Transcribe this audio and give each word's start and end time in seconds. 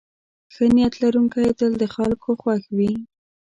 ښه 0.53 0.65
نیت 0.75 0.93
لرونکی 1.01 1.49
تل 1.59 1.71
د 1.81 1.83
خلکو 1.95 2.29
خوښ 2.41 2.63
وي. 2.77 2.91